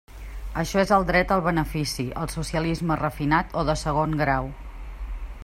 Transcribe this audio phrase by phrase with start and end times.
[0.61, 4.51] Això és el dret al benefici, el socialisme refinat o de segon grau.